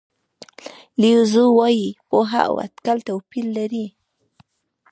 [1.01, 3.85] لیو زو وایي پوهه او اټکل توپیر لري.